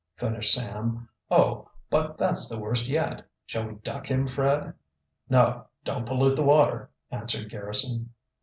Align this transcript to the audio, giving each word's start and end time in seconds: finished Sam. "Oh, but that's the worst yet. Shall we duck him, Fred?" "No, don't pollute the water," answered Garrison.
finished 0.17 0.55
Sam. 0.55 1.07
"Oh, 1.29 1.69
but 1.91 2.17
that's 2.17 2.49
the 2.49 2.57
worst 2.57 2.87
yet. 2.89 3.29
Shall 3.45 3.67
we 3.67 3.75
duck 3.75 4.07
him, 4.07 4.25
Fred?" 4.25 4.73
"No, 5.29 5.67
don't 5.83 6.07
pollute 6.07 6.37
the 6.37 6.41
water," 6.41 6.89
answered 7.11 7.51
Garrison. 7.51 8.09